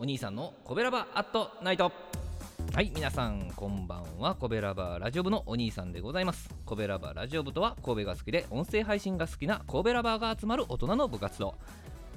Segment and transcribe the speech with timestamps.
[0.00, 1.92] お兄さんのコベラバアットナイト。
[2.72, 4.34] はい皆さんこんばんは。
[4.34, 6.48] コベラバラジオ部のお兄さんでございます。
[6.64, 11.54] コベラバラジオ部とは神戸が好きで音声配信が好きなコベラバーが集まる大人の部活動。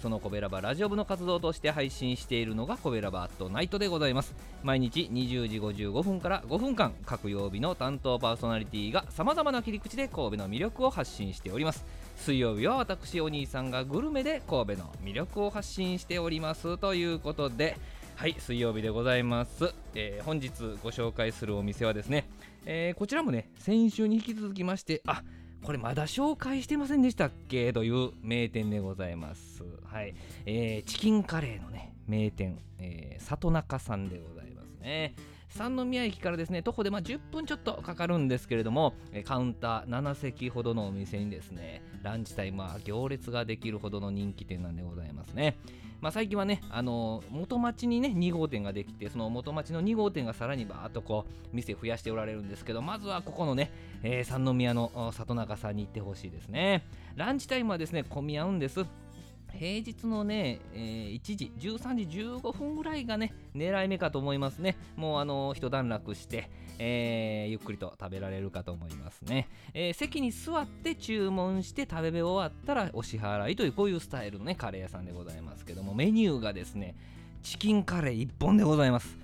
[0.00, 4.34] そのコベラバラジオ部の活動として配信しているのがコベラバットナイトでございます。
[4.62, 11.84] 毎日20時55分から5分間各曜日の担当パーソナリティがさまざまな切り口で神戸の魅力を発信しております。
[12.16, 16.78] 水曜日は私お兄さんがグルメで神戸の魅力を発信しております。
[16.78, 17.76] ということで
[18.16, 20.50] はい水曜日でございます、えー、本日
[20.82, 22.28] ご紹介するお店はですね、
[22.66, 25.22] えー、こちらもね先週に引き続きましてあ
[25.62, 27.72] これまだ紹介してませんでしたっけ？
[27.72, 29.79] という名店でございます。
[29.90, 30.14] はい。
[30.46, 35.14] えー、チキンカレーのね、名店、えー、里中さんでございますね。
[35.48, 38.94] 三宮駅からですね、徒歩でま10分ちょっとかかるんですけれども、
[39.24, 45.56] カウンター7席ほどのお店にですね、ランチタイムは行列ができるほどの人気店なんでございますね。
[46.00, 53.70] まあ、最近はね、あの元町にね、2号店ができて、その元町の2号店がさらにバーっとこう、店増やしておられるんですけど、まずはここのね、
[54.02, 56.84] えー、三宮の里中さんに行ってほしいですね。
[57.16, 58.86] ランチタイムはですね、混み合うんです。
[59.50, 64.76] 平日のね、えー、1時、13時15分ぐらいがね、狙い目かと思いますね。
[64.96, 76.94] もうあの、一段落して、えー、ゆっくりと食べられるかと思いますね、えー、席に座って注文して食べ終わったらお支払いという、こういうスタイルのね、カレー屋さんでございますけども、メニューがですね、
[77.42, 79.18] チキンカレー1本でございます。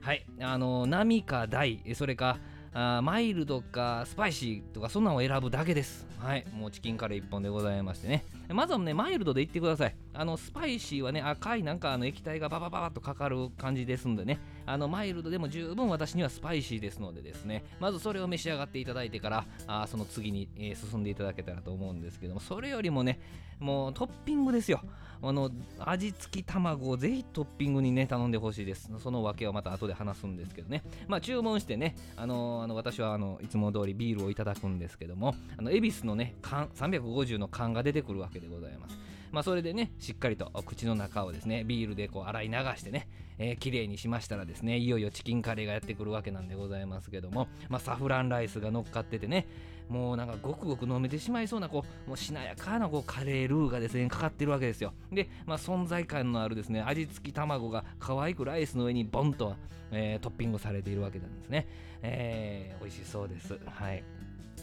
[0.00, 2.38] はい、あの、並か大、それか、
[2.72, 6.06] あマイルドかスパイシーとかそんなのを選ぶだけです。
[6.18, 8.24] はい、もうチキンカレー1本でございましてね。
[8.54, 9.96] まずはね、マイルドでいってください。
[10.12, 23.20] あの、スパイシーはね、赤いなんかあの液体がババババッとかかる感じですんでね、あの、マイルドでも十分私にはスパイシーですのでですね、まずそれを召し上がっていただいてから、あその次に、えー、進んでいただけたらと思うんですけども、それよりもね、
[23.60, 24.80] もうトッピングですよ。
[25.22, 28.90] あの、味付き卵をぜひトッピングにね、頼んでほしいです。
[28.98, 30.82] その訳はまた後で話すんですけどね。
[31.08, 38.98] まあ、注文してね、あの、あの私はあのいつも通りビールをいただくんですけども、あの恵比寿のね、缶、350の缶が出てくるわけでございます。
[39.32, 43.08] まあ、それでね、しっかりと口の中をですね、ビールでこう洗い流してね、
[43.38, 49.46] えー、綺麗にしましたらですね、いよいよチキンカレーがやってくるわけなんでございますけども、まあ、サフランライスが乗っかっててね、
[49.88, 54.94] もうなんかごくごく飲めてしまいそうなこうもうしなやかなこうカレールーがですねかかってるわけですよ。
[55.12, 59.56] で、まあ、存在感のあるですね味付き卵が可愛くライスの上にボンと、
[59.90, 61.66] えー、トッピングされているわけなんですね、
[62.02, 63.58] えー、美味しそうです。
[63.66, 64.04] はい。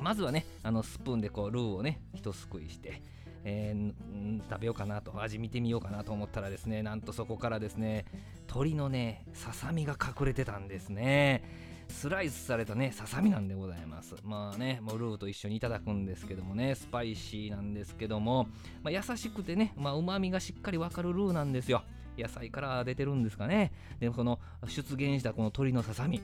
[0.00, 3.00] まずはねあのスプーンでこうルーをね一すくいして
[3.44, 8.04] えー、食べようかなと味見てみようかなと思ったらですねなんとそこからですね
[8.48, 11.72] 鶏のねささみが隠れてたんですね。
[11.88, 14.14] スライスされたねささみなんでございます。
[14.24, 18.48] まあねもうルーと一緒にいただくんですけどもねスパイシーなんですけども、
[18.82, 21.82] まあ、優しくてねうまみがしっかりわかるルーなんですよ。
[22.16, 23.72] 野菜から出てるんですかね。
[23.98, 26.22] でもこの出現したこの鶏のささみ。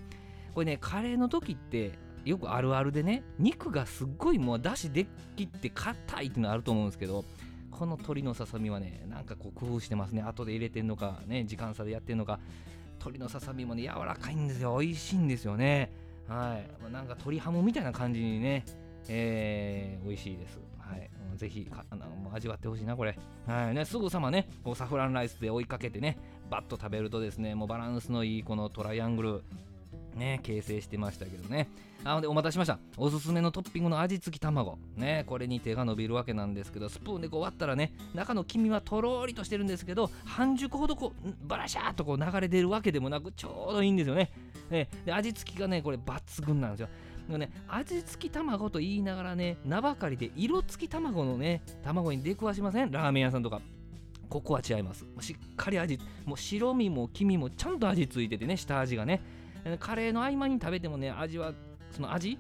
[0.55, 5.07] これねカレーの時ってよくあるあるでね肉がすっごいもうだしで
[5.37, 7.25] きって硬いっていうのあると思うんですけど
[7.71, 10.23] この鶏のささみはねなんかこう工夫してますね。
[10.23, 12.41] 後で入れてんのかね時間差でやってんのか。
[12.99, 14.77] 鶏のささみもね柔らかいんですよ。
[14.79, 15.93] 美味しいんですよね。
[16.27, 16.93] はい。
[16.93, 18.65] なんか鶏ハムみたいな感じにね
[19.09, 20.59] えー、美味しいです。
[20.79, 21.09] はい。
[21.37, 23.17] ぜひあの味わってほしいなこれ。
[23.47, 23.75] はい。
[23.75, 26.19] ねすぐさまねこうサフランライスで追いかけてね
[26.51, 29.43] バッと食べるとですねもうバランスのいいこのトライアングル
[30.19, 31.69] ね、形成してましたけどね。
[32.05, 32.79] なのでお待たせしました。
[32.97, 34.79] おすすめのトッピングの味付き卵。
[34.97, 44.31] ね、これに手が伸びるわけなんですけど、スプーンでこう割ったらね、中の黄身はとろーりとしてるんですけど、半熟ほどこう、バラシャーっとこう流れ出るわけでもなく、ちょうどいいんですよね。
[44.71, 46.89] ねで味付きがね、これ抜群なんですよ。
[47.27, 52.91] でもね、味付き卵と言いながらね、名ばかりで色付き卵のね、卵に出くわしません？
[52.91, 53.61] ラーメン屋さんとか。
[54.29, 55.07] ここは違います。
[55.21, 59.23] しっかり味、もう白身も黄身もちゃんと味付いててね、下味がね。
[59.81, 61.53] カレーの合間に食べてもね、味は、
[61.91, 62.39] その味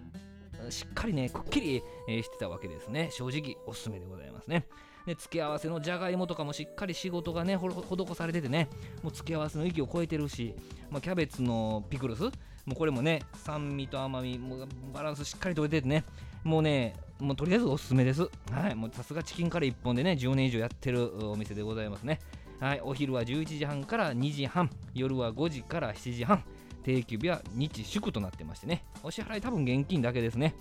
[0.70, 1.82] しっかりね、くっきり、
[2.22, 3.10] してたわけですね。
[3.12, 4.66] 正直おすすめでございますね。
[5.06, 8.68] で、付け合わせのじゃがいもとかもしっかり仕事がね、施されててね、
[9.02, 10.54] もう付け合わせの域を超えてるし、
[10.90, 12.30] まあ、キャベツのピクルス、も
[12.72, 16.04] うこれもね、酸味と甘み、もうバランスしっかりとれててね、
[16.44, 18.28] もうね、もうとりあえずおすすめです。
[18.52, 22.18] はい、もうさすがチキンカレー1本でね、10年以上やってるお店でございますね。
[22.60, 26.44] はい、お昼は11時半から2時半、夜は5時から7時半。
[26.88, 28.82] 定休日は日祝となってましてね。
[29.02, 30.54] お支払い多分現金だけですね。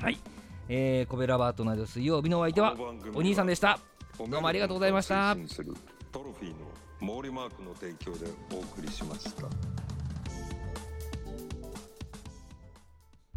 [0.00, 0.18] はい。
[0.70, 2.74] えー、コベラバートなど水曜日のお相手は
[3.14, 3.78] お兄さんでした。
[4.18, 5.36] どうもありがとうございました。
[6.10, 9.77] トロフィーの毛利マークの提供でお送りしました。